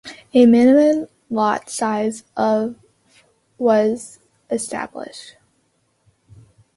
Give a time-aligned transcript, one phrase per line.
[0.33, 2.73] A minimum lot size of
[3.59, 4.17] was
[4.49, 5.35] established.